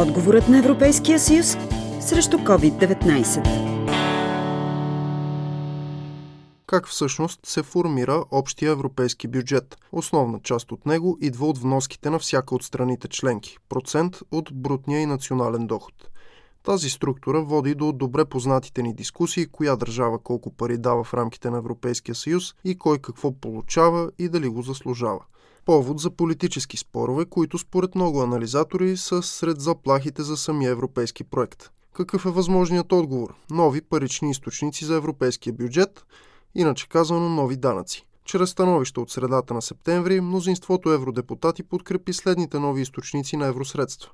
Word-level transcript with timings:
Отговорът 0.00 0.48
на 0.48 0.58
Европейския 0.58 1.18
съюз 1.18 1.56
срещу 2.00 2.36
COVID-19. 2.36 3.44
Как 6.66 6.88
всъщност 6.88 7.46
се 7.46 7.62
формира 7.62 8.24
общия 8.30 8.70
европейски 8.70 9.28
бюджет? 9.28 9.76
Основна 9.92 10.40
част 10.42 10.72
от 10.72 10.86
него 10.86 11.18
идва 11.20 11.46
от 11.46 11.58
вноските 11.58 12.10
на 12.10 12.18
всяка 12.18 12.54
от 12.54 12.62
страните 12.62 13.08
членки– 13.08 13.58
процент 13.68 14.18
от 14.30 14.48
брутния 14.54 15.00
и 15.00 15.06
национален 15.06 15.66
доход. 15.66 15.94
Тази 16.62 16.90
структура 16.90 17.42
води 17.42 17.74
до 17.74 17.92
добре 17.92 18.24
познатите 18.24 18.82
ни 18.82 18.94
дискусии, 18.94 19.46
коя 19.46 19.76
държава 19.76 20.18
колко 20.18 20.50
пари 20.50 20.78
дава 20.78 21.04
в 21.04 21.14
рамките 21.14 21.50
на 21.50 21.58
Европейския 21.58 22.14
съюз 22.14 22.54
и 22.64 22.78
кой 22.78 22.98
какво 22.98 23.32
получава 23.32 24.10
и 24.18 24.28
дали 24.28 24.48
го 24.48 24.62
заслужава 24.62 25.20
повод 25.70 26.00
за 26.00 26.10
политически 26.10 26.76
спорове, 26.76 27.24
които 27.24 27.58
според 27.58 27.94
много 27.94 28.22
анализатори 28.22 28.96
са 28.96 29.22
сред 29.22 29.60
заплахите 29.60 30.22
за 30.22 30.36
самия 30.36 30.70
европейски 30.70 31.24
проект. 31.24 31.70
Какъв 31.92 32.26
е 32.26 32.30
възможният 32.30 32.92
отговор? 32.92 33.34
Нови 33.50 33.80
парични 33.82 34.30
източници 34.30 34.84
за 34.84 34.94
европейския 34.94 35.52
бюджет, 35.52 36.04
иначе 36.54 36.88
казано 36.88 37.28
нови 37.28 37.56
данъци. 37.56 38.06
Чрез 38.24 38.50
становище 38.50 39.00
от 39.00 39.10
средата 39.10 39.54
на 39.54 39.62
септември, 39.62 40.20
мнозинството 40.20 40.92
евродепутати 40.92 41.62
подкрепи 41.62 42.12
следните 42.12 42.58
нови 42.58 42.82
източници 42.82 43.36
на 43.36 43.46
евросредства. 43.46 44.10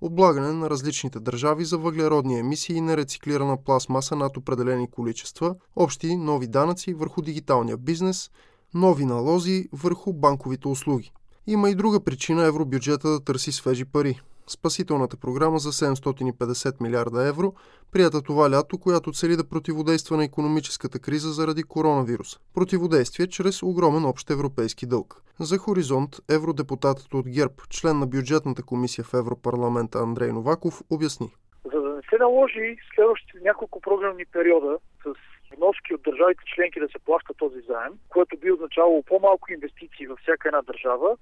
Облагане 0.00 0.52
на 0.52 0.70
различните 0.70 1.20
държави 1.20 1.64
за 1.64 1.78
въглеродни 1.78 2.38
емисии 2.38 2.76
и 2.76 2.80
нерециклирана 2.80 3.56
пластмаса 3.64 4.16
над 4.16 4.36
определени 4.36 4.90
количества, 4.90 5.54
общи 5.76 6.16
нови 6.16 6.46
данъци 6.46 6.94
върху 6.94 7.22
дигиталния 7.22 7.76
бизнес– 7.76 8.30
нови 8.74 9.04
налози 9.04 9.68
върху 9.72 10.12
банковите 10.12 10.68
услуги. 10.68 11.12
Има 11.46 11.70
и 11.70 11.74
друга 11.74 12.04
причина 12.04 12.46
евробюджета 12.46 13.08
да 13.08 13.24
търси 13.24 13.52
свежи 13.52 13.84
пари. 13.84 14.20
Спасителната 14.46 15.16
програма 15.16 15.58
за 15.58 15.72
750 15.72 16.82
милиарда 16.82 17.28
евро, 17.28 17.54
прията 17.92 18.22
това 18.22 18.50
лято, 18.50 18.78
която 18.78 19.12
цели 19.12 19.36
да 19.36 19.48
противодейства 19.48 20.16
на 20.16 20.24
економическата 20.24 20.98
криза 20.98 21.32
заради 21.32 21.62
коронавирус. 21.62 22.38
Противодействие 22.54 23.26
чрез 23.26 23.62
огромен 23.62 24.04
общ 24.04 24.30
европейски 24.30 24.86
дълг. 24.86 25.22
За 25.40 25.58
Хоризонт 25.58 26.16
евродепутатът 26.30 27.14
от 27.14 27.28
ГЕРБ, 27.28 27.54
член 27.70 27.98
на 27.98 28.06
бюджетната 28.06 28.62
комисия 28.62 29.04
в 29.04 29.14
Европарламента 29.14 29.98
Андрей 29.98 30.32
Новаков, 30.32 30.82
обясни. 30.90 31.28
За 31.64 31.80
да 31.80 31.88
не 31.88 32.02
се 32.10 32.16
наложи 32.18 32.76
следващите 32.94 33.38
няколко 33.44 33.80
програмни 33.80 34.24
периода 34.32 34.78
с 35.04 35.14
вноски 35.56 35.94
от 35.94 36.02
държавите 36.02 36.42
членки 36.54 36.80
да 36.80 36.88
се 36.88 37.04
плаща 37.06 37.34
този 37.34 37.60
заем, 37.60 37.92
което 38.08 38.36
би 38.36 38.52
означавало 38.52 39.02
по-малко 39.02 39.52
инвестиции 39.52 40.06
във 40.06 40.18
всяка 40.18 40.48
една 40.48 40.62
държава, 40.62 41.16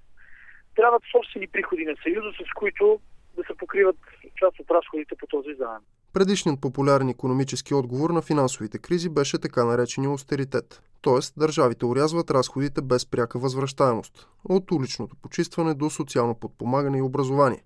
трябват 0.75 1.03
собствени 1.11 1.47
приходи 1.47 1.85
на 1.85 1.95
Съюза, 2.03 2.31
с 2.39 2.53
които 2.53 2.99
да 3.37 3.43
се 3.43 3.57
покриват 3.57 3.97
част 4.35 4.59
от 4.59 4.71
разходите 4.71 5.15
по 5.15 5.27
този 5.27 5.53
заем. 5.53 5.81
Предишният 6.13 6.61
популярен 6.61 7.09
економически 7.09 7.73
отговор 7.73 8.09
на 8.09 8.21
финансовите 8.21 8.77
кризи 8.77 9.09
беше 9.09 9.41
така 9.41 9.65
наречения 9.65 10.11
остеритет. 10.11 10.81
Т.е. 11.01 11.39
държавите 11.39 11.85
урязват 11.85 12.31
разходите 12.31 12.81
без 12.81 13.11
пряка 13.11 13.39
възвръщаемост. 13.39 14.27
От 14.49 14.71
уличното 14.71 15.15
почистване 15.15 15.73
до 15.73 15.89
социално 15.89 16.35
подпомагане 16.35 16.97
и 16.97 17.01
образование. 17.01 17.63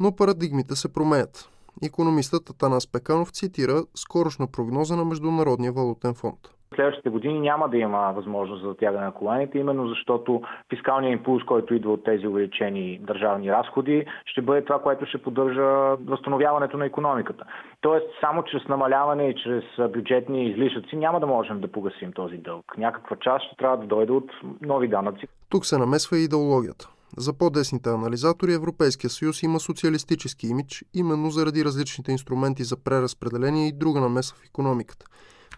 Но 0.00 0.16
парадигмите 0.16 0.76
се 0.76 0.92
променят. 0.92 1.51
Економистът 1.82 2.50
Атанас 2.50 2.92
Пеканов 2.92 3.30
цитира 3.30 3.82
скорошна 3.94 4.46
прогноза 4.52 4.96
на 4.96 5.04
Международния 5.04 5.72
валутен 5.72 6.14
фонд. 6.14 6.38
Следващите 6.74 7.10
години 7.10 7.40
няма 7.40 7.68
да 7.68 7.76
има 7.76 8.12
възможност 8.16 8.62
за 8.62 8.68
затягане 8.68 9.04
на 9.04 9.12
колените, 9.12 9.58
именно 9.58 9.88
защото 9.88 10.42
фискалният 10.70 11.18
импулс, 11.18 11.44
който 11.44 11.74
идва 11.74 11.92
от 11.92 12.04
тези 12.04 12.26
увеличени 12.26 12.98
държавни 12.98 13.52
разходи, 13.52 14.06
ще 14.26 14.42
бъде 14.42 14.64
това, 14.64 14.82
което 14.82 15.06
ще 15.06 15.22
поддържа 15.22 15.96
възстановяването 16.06 16.76
на 16.76 16.86
економиката. 16.86 17.44
Тоест, 17.80 18.06
само 18.20 18.44
чрез 18.44 18.68
намаляване 18.68 19.28
и 19.28 19.34
чрез 19.42 19.64
бюджетни 19.92 20.50
излишъци 20.50 20.96
няма 20.96 21.20
да 21.20 21.26
можем 21.26 21.60
да 21.60 21.72
погасим 21.72 22.12
този 22.12 22.36
дълг. 22.36 22.64
Някаква 22.78 23.16
част 23.16 23.46
ще 23.46 23.56
трябва 23.56 23.76
да 23.76 23.86
дойде 23.86 24.12
от 24.12 24.30
нови 24.62 24.88
данъци. 24.88 25.26
Тук 25.48 25.66
се 25.66 25.78
намесва 25.78 26.18
и 26.18 26.24
идеологията. 26.24 26.88
За 27.16 27.32
по-десните 27.32 27.90
анализатори 27.90 28.54
Европейския 28.54 29.10
съюз 29.10 29.42
има 29.42 29.60
социалистически 29.60 30.46
имидж, 30.46 30.84
именно 30.94 31.30
заради 31.30 31.64
различните 31.64 32.12
инструменти 32.12 32.64
за 32.64 32.76
преразпределение 32.76 33.68
и 33.68 33.72
друга 33.72 34.00
намеса 34.00 34.34
в 34.34 34.44
економиката, 34.44 35.06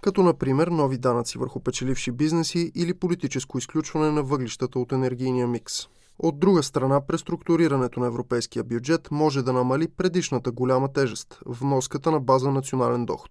като 0.02 0.22
например 0.22 0.66
нови 0.66 0.98
данъци 0.98 1.38
върху 1.38 1.60
печеливши 1.60 2.12
бизнеси 2.12 2.72
или 2.74 2.94
политическо 2.94 3.58
изключване 3.58 4.10
на 4.10 4.22
въглищата 4.22 4.78
от 4.78 4.92
енергийния 4.92 5.46
микс. 5.46 5.74
От 6.18 6.38
друга 6.38 6.62
страна, 6.62 7.06
преструктурирането 7.06 8.00
на 8.00 8.06
европейския 8.06 8.64
бюджет 8.64 9.10
може 9.10 9.42
да 9.42 9.52
намали 9.52 9.88
предишната 9.88 10.52
голяма 10.52 10.92
тежест– 10.92 11.40
вноската 11.46 12.10
на 12.10 12.20
база 12.20 12.50
национален 12.50 13.06
доход. 13.06 13.30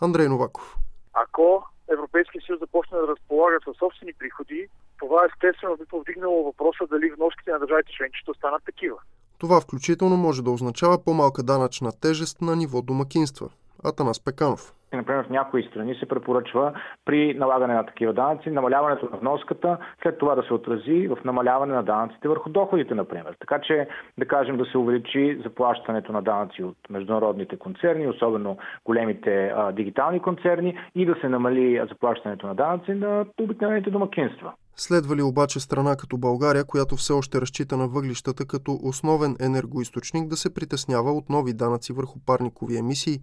Андрей 0.00 0.28
Новаков. 0.28 0.76
Ако 1.12 1.64
Европейския 1.92 2.42
съюз 2.46 2.60
започне 2.60 2.98
да 2.98 3.06
разполага 3.06 3.58
със 3.64 3.76
собствени 3.76 4.12
приходи, 4.18 4.68
това 5.00 5.24
естествено 5.24 5.76
би 5.76 5.84
повдигнало 5.84 6.44
въпроса 6.44 6.86
дали 6.90 7.10
вноските 7.10 7.50
на 7.50 7.58
държавите 7.58 7.92
членки 7.92 8.18
ще 8.22 8.30
останат 8.30 8.62
такива. 8.64 8.96
Това 9.38 9.60
включително 9.60 10.16
може 10.16 10.42
да 10.42 10.50
означава 10.50 11.04
по-малка 11.04 11.42
данъчна 11.42 11.92
тежест 12.00 12.40
на 12.40 12.56
ниво 12.56 12.82
домакинства. 12.82 13.48
Атанас 13.84 14.24
Пеканов. 14.24 14.72
Например, 14.92 15.24
в 15.24 15.30
някои 15.30 15.62
страни 15.62 15.94
се 15.94 16.06
препоръчва 16.06 16.72
при 17.04 17.34
налагане 17.34 17.74
на 17.74 17.86
такива 17.86 18.12
данъци, 18.12 18.50
намаляването 18.50 19.08
на 19.12 19.18
вноската, 19.18 19.78
след 20.02 20.18
това 20.18 20.34
да 20.34 20.42
се 20.42 20.54
отрази 20.54 21.08
в 21.08 21.18
намаляване 21.24 21.74
на 21.74 21.82
данъците 21.82 22.28
върху 22.28 22.50
доходите, 22.50 22.94
например. 22.94 23.36
Така 23.40 23.60
че, 23.60 23.88
да 24.18 24.28
кажем, 24.28 24.56
да 24.56 24.64
се 24.64 24.78
увеличи 24.78 25.40
заплащането 25.44 26.12
на 26.12 26.22
данъци 26.22 26.62
от 26.62 26.76
международните 26.90 27.56
концерни, 27.56 28.08
особено 28.08 28.56
големите 28.84 29.52
а, 29.56 29.72
дигитални 29.72 30.22
концерни, 30.22 30.78
и 30.94 31.06
да 31.06 31.14
се 31.20 31.28
намали 31.28 31.82
заплащането 31.88 32.46
на 32.46 32.54
данъци 32.54 32.90
на 32.90 33.26
обикновените 33.40 33.90
домакинства. 33.90 34.52
Следва 34.76 35.16
ли 35.16 35.22
обаче 35.22 35.60
страна 35.60 35.96
като 35.96 36.18
България, 36.18 36.64
която 36.64 36.96
все 36.96 37.12
още 37.12 37.40
разчита 37.40 37.76
на 37.76 37.88
въглищата 37.88 38.46
като 38.46 38.78
основен 38.82 39.36
енергоисточник, 39.40 40.28
да 40.28 40.36
се 40.36 40.54
притеснява 40.54 41.12
от 41.12 41.30
нови 41.30 41.52
данъци 41.52 41.92
върху 41.92 42.18
парникови 42.26 42.78
емисии 42.78 43.18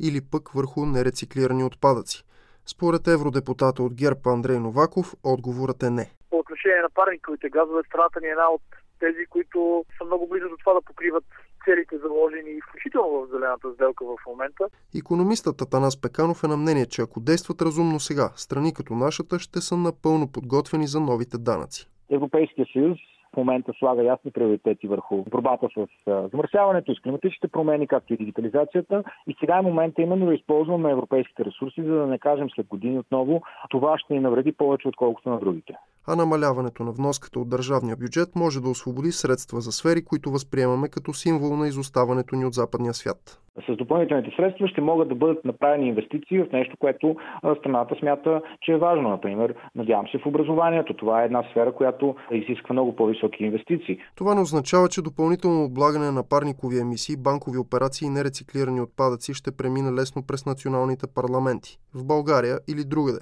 или 0.00 0.20
пък 0.32 0.48
върху 0.48 0.86
нерециклирани 0.86 1.64
отпадъци? 1.64 2.24
Според 2.66 3.08
евродепутата 3.08 3.82
от 3.82 3.94
ГЕРБ 3.94 4.20
Андрей 4.26 4.58
Новаков, 4.58 5.14
отговорът 5.24 5.82
е 5.82 5.90
не. 5.90 6.06
По 6.30 6.38
отношение 6.38 6.82
на 6.82 6.90
парниковите 6.94 7.48
газове, 7.48 7.82
страната 7.86 8.20
ни 8.20 8.26
е 8.26 8.30
една 8.30 8.48
от 8.50 8.62
тези, 9.00 9.26
които 9.30 9.84
са 9.98 10.04
много 10.04 10.28
близо 10.28 10.48
до 10.48 10.56
това 10.56 10.74
да 10.74 10.82
покриват 10.82 11.24
целите 11.64 11.98
заложени 11.98 12.60
включително 12.60 13.10
в 13.10 13.28
зелената 13.30 13.72
сделка 13.74 14.04
в 14.04 14.16
момента. 14.26 14.64
Економистът 14.98 15.62
Атанас 15.62 16.00
Пеканов 16.00 16.44
е 16.44 16.46
на 16.46 16.56
мнение, 16.56 16.86
че 16.86 17.02
ако 17.02 17.20
действат 17.20 17.62
разумно 17.62 18.00
сега, 18.00 18.30
страни 18.36 18.74
като 18.74 18.94
нашата 18.94 19.38
ще 19.38 19.60
са 19.60 19.76
напълно 19.76 20.32
подготвени 20.32 20.86
за 20.86 21.00
новите 21.00 21.38
данъци. 21.38 21.88
Европейския 22.10 22.66
съюз 22.72 22.98
в 23.34 23.36
момента 23.36 23.72
слага 23.78 24.02
ясни 24.02 24.30
приоритети 24.30 24.88
върху 24.88 25.22
борбата 25.22 25.68
с 25.74 25.86
замърсяването, 26.32 26.94
с 26.94 27.00
климатичните 27.00 27.48
промени, 27.48 27.86
както 27.86 28.14
и 28.14 28.16
дигитализацията. 28.16 29.02
И 29.26 29.36
сега 29.40 29.58
е 29.58 29.62
момента 29.62 30.02
именно 30.02 30.26
да 30.26 30.34
използваме 30.34 30.90
европейските 30.90 31.44
ресурси, 31.44 31.82
за 31.82 31.94
да 31.94 32.06
не 32.06 32.18
кажем 32.18 32.48
след 32.54 32.66
години 32.66 32.98
отново, 32.98 33.42
това 33.70 33.98
ще 33.98 34.14
ни 34.14 34.20
навреди 34.20 34.52
повече, 34.52 34.88
отколкото 34.88 35.30
на 35.30 35.38
другите 35.38 35.74
а 36.06 36.16
намаляването 36.16 36.84
на 36.84 36.92
вноската 36.92 37.40
от 37.40 37.48
държавния 37.48 37.96
бюджет 37.96 38.36
може 38.36 38.60
да 38.60 38.68
освободи 38.68 39.12
средства 39.12 39.60
за 39.60 39.72
сфери, 39.72 40.04
които 40.04 40.30
възприемаме 40.30 40.88
като 40.88 41.14
символ 41.14 41.56
на 41.56 41.68
изоставането 41.68 42.36
ни 42.36 42.44
от 42.44 42.54
западния 42.54 42.94
свят. 42.94 43.40
С 43.68 43.76
допълнителните 43.76 44.30
средства 44.36 44.68
ще 44.68 44.80
могат 44.80 45.08
да 45.08 45.14
бъдат 45.14 45.44
направени 45.44 45.88
инвестиции 45.88 46.38
в 46.38 46.52
нещо, 46.52 46.76
което 46.78 47.16
страната 47.58 47.94
смята, 47.98 48.42
че 48.60 48.72
е 48.72 48.76
важно. 48.76 49.08
Например, 49.08 49.54
надявам 49.74 50.08
се 50.08 50.18
в 50.18 50.26
образованието. 50.26 50.94
Това 50.94 51.22
е 51.22 51.24
една 51.24 51.42
сфера, 51.50 51.72
която 51.72 52.14
изисква 52.30 52.72
много 52.72 52.96
по-високи 52.96 53.44
инвестиции. 53.44 53.98
Това 54.14 54.34
не 54.34 54.40
означава, 54.40 54.88
че 54.88 55.02
допълнително 55.02 55.64
облагане 55.64 56.10
на 56.10 56.22
парникови 56.28 56.80
емисии, 56.80 57.16
банкови 57.16 57.58
операции 57.58 58.06
и 58.06 58.10
нерециклирани 58.10 58.80
отпадъци 58.80 59.34
ще 59.34 59.56
премине 59.56 59.92
лесно 59.92 60.22
през 60.26 60.46
националните 60.46 61.06
парламенти 61.14 61.78
в 61.94 62.06
България 62.06 62.58
или 62.68 62.84
другаде. 62.84 63.20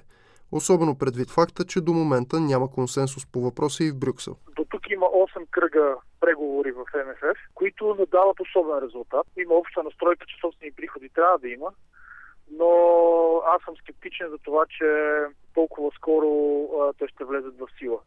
Особено 0.53 0.99
предвид 0.99 1.31
факта, 1.31 1.65
че 1.65 1.81
до 1.81 1.93
момента 1.93 2.41
няма 2.41 2.71
консенсус 2.71 3.27
по 3.33 3.41
въпроса 3.41 3.85
и 3.85 3.91
в 3.91 3.99
Брюксел. 3.99 4.35
Тук 4.71 4.91
има 4.91 5.07
8 5.07 5.51
кръга 5.51 5.97
преговори 6.21 6.73
в 6.73 6.85
МФФ, 7.07 7.39
които 7.55 7.97
не 7.99 8.07
дават 8.07 8.41
особен 8.41 8.79
резултат. 8.79 9.27
Има 9.37 9.55
обща 9.55 9.83
настройка, 9.83 10.27
че 10.27 10.41
собствени 10.41 10.73
приходи 10.73 11.09
трябва 11.09 11.39
да 11.39 11.49
има, 11.49 11.71
но 12.51 12.71
аз 13.47 13.63
съм 13.63 13.77
скептичен 13.77 14.29
за 14.29 14.39
това, 14.39 14.67
че 14.67 14.87
толкова 15.55 15.91
скоро 15.97 16.29
а, 16.81 16.93
те 16.93 17.09
ще 17.09 17.25
влезат 17.25 17.59
в 17.59 17.69
сила. 17.79 17.99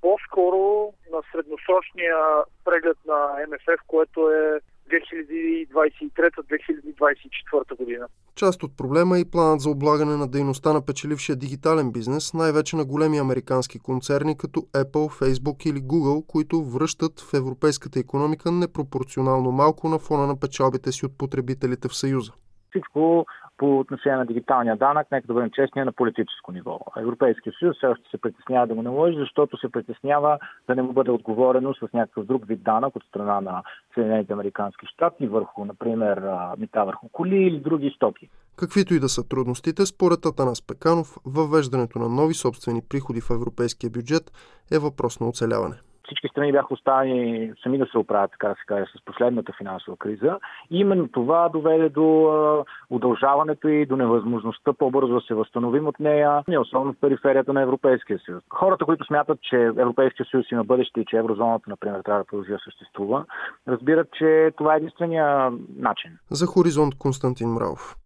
По-скоро 0.00 0.92
на 1.12 1.22
средносрочния 1.32 2.16
преглед 2.64 2.98
на 3.06 3.46
МФФ, 3.48 3.80
което 3.86 4.30
е 4.30 4.60
2023-2024 4.90 7.76
година. 7.76 8.08
Част 8.34 8.62
от 8.62 8.76
проблема 8.76 9.18
е 9.18 9.20
и 9.20 9.30
планът 9.30 9.60
за 9.60 9.70
облагане 9.70 10.16
на 10.16 10.28
дейността 10.28 10.72
на 10.72 10.86
печелившия 10.86 11.36
дигитален 11.36 11.92
бизнес, 11.92 12.34
най-вече 12.34 12.76
на 12.76 12.84
големи 12.84 13.18
американски 13.18 13.78
концерни 13.78 14.36
като 14.36 14.60
Apple, 14.60 15.22
Facebook 15.22 15.66
или 15.66 15.78
Google, 15.78 16.26
които 16.26 16.64
връщат 16.64 17.20
в 17.20 17.34
европейската 17.34 17.98
економика 17.98 18.52
непропорционално 18.52 19.52
малко 19.52 19.88
на 19.88 19.98
фона 19.98 20.26
на 20.26 20.40
печалбите 20.40 20.92
си 20.92 21.06
от 21.06 21.18
потребителите 21.18 21.88
в 21.88 21.96
Съюза. 21.96 22.32
Всичко 22.70 23.26
по 23.58 23.78
отношение 23.78 24.18
на 24.18 24.26
дигиталния 24.26 24.76
данък, 24.76 25.06
нека 25.12 25.26
да 25.26 25.34
бъдем 25.34 25.50
честни, 25.50 25.84
на 25.84 25.92
политическо 25.92 26.52
ниво. 26.52 26.80
Европейския 26.98 27.52
съюз 27.58 27.76
все 27.76 27.86
още 27.86 28.10
се 28.10 28.18
притеснява 28.18 28.66
да 28.66 28.74
го 28.74 28.82
наложи, 28.82 29.18
защото 29.18 29.56
се 29.56 29.68
притеснява 29.68 30.38
да 30.68 30.74
не 30.74 30.82
му 30.82 30.92
бъде 30.92 31.10
отговорено 31.10 31.74
с 31.74 31.92
някакъв 31.92 32.24
друг 32.24 32.46
вид 32.46 32.62
данък 32.62 32.96
от 32.96 33.04
страна 33.04 33.40
на 33.40 33.62
Съединените 33.94 34.32
Американски 34.32 34.86
щати 34.86 35.26
върху, 35.26 35.64
например, 35.64 36.22
мита 36.58 36.84
върху 36.84 37.08
коли 37.12 37.36
или 37.36 37.60
други 37.60 37.92
стоки. 37.96 38.28
Каквито 38.56 38.94
и 38.94 39.00
да 39.00 39.08
са 39.08 39.28
трудностите, 39.28 39.86
според 39.86 40.26
Атанас 40.26 40.66
Пеканов, 40.66 41.16
въвеждането 41.26 41.98
на 41.98 42.08
нови 42.08 42.34
собствени 42.34 42.82
приходи 42.88 43.20
в 43.20 43.30
европейския 43.30 43.90
бюджет 43.90 44.32
е 44.72 44.78
въпрос 44.78 45.20
на 45.20 45.28
оцеляване 45.28 45.76
всички 46.06 46.28
страни 46.28 46.52
бяха 46.52 46.74
оставени 46.74 47.52
сами 47.62 47.78
да 47.78 47.86
се 47.86 47.98
оправят, 47.98 48.30
така 48.30 48.48
да 48.48 48.54
се 48.54 48.66
каже, 48.66 48.84
с 48.84 49.04
последната 49.04 49.52
финансова 49.58 49.96
криза. 49.96 50.38
И 50.70 50.78
именно 50.78 51.08
това 51.08 51.48
доведе 51.48 51.88
до 51.88 52.64
удължаването 52.90 53.68
и 53.68 53.86
до 53.86 53.96
невъзможността 53.96 54.72
по-бързо 54.72 55.14
да 55.14 55.20
се 55.20 55.34
възстановим 55.34 55.86
от 55.86 56.00
нея, 56.00 56.42
не 56.48 56.58
особено 56.58 56.92
в 56.92 57.00
периферията 57.00 57.52
на 57.52 57.62
Европейския 57.62 58.18
съюз. 58.24 58.42
Хората, 58.50 58.84
които 58.84 59.04
смятат, 59.04 59.38
че 59.42 59.56
Европейския 59.56 60.26
съюз 60.30 60.46
има 60.52 60.64
бъдеще 60.64 61.00
и 61.00 61.04
че 61.04 61.16
еврозоната, 61.16 61.70
например, 61.70 62.00
трябва 62.04 62.20
да 62.20 62.26
продължи 62.26 62.52
да 62.52 62.58
съществува, 62.64 63.24
разбират, 63.68 64.08
че 64.12 64.52
това 64.56 64.74
е 64.74 64.76
единствения 64.76 65.50
начин. 65.76 66.10
За 66.30 66.46
Хоризонт 66.46 66.98
Константин 66.98 67.48
Мравов. 67.48 67.96